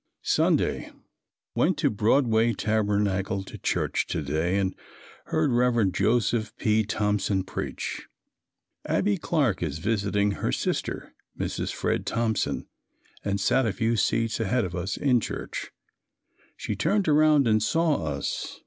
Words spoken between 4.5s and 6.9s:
and heard Rev. Joseph P.